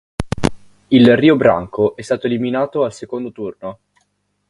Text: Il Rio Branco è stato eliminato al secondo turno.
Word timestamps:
Il 0.87 1.15
Rio 1.15 1.35
Branco 1.35 1.95
è 1.95 2.01
stato 2.01 2.25
eliminato 2.25 2.83
al 2.83 2.91
secondo 2.91 3.31
turno. 3.31 3.79